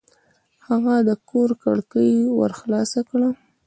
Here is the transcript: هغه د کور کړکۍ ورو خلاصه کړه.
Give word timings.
هغه 0.67 0.95
د 1.07 1.11
کور 1.29 1.49
کړکۍ 1.63 2.11
ورو 2.37 2.55
خلاصه 2.61 2.99
کړه. 3.09 3.29